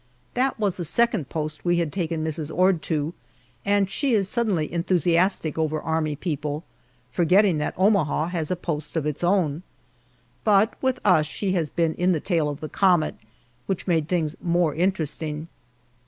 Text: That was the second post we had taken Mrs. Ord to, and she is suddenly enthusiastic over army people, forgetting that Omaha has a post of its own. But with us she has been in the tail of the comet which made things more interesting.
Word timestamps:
That 0.33 0.59
was 0.59 0.77
the 0.77 0.83
second 0.83 1.29
post 1.29 1.63
we 1.63 1.77
had 1.77 1.93
taken 1.93 2.23
Mrs. 2.23 2.51
Ord 2.57 2.81
to, 2.89 3.13
and 3.63 3.87
she 3.87 4.15
is 4.15 4.27
suddenly 4.27 4.73
enthusiastic 4.73 5.59
over 5.59 5.79
army 5.79 6.15
people, 6.15 6.63
forgetting 7.11 7.59
that 7.59 7.75
Omaha 7.77 8.29
has 8.29 8.49
a 8.49 8.55
post 8.55 8.97
of 8.97 9.05
its 9.05 9.23
own. 9.23 9.61
But 10.43 10.73
with 10.81 10.99
us 11.05 11.27
she 11.27 11.51
has 11.51 11.69
been 11.69 11.93
in 11.93 12.13
the 12.13 12.19
tail 12.19 12.49
of 12.49 12.61
the 12.61 12.67
comet 12.67 13.13
which 13.67 13.85
made 13.85 14.07
things 14.07 14.35
more 14.41 14.73
interesting. 14.73 15.49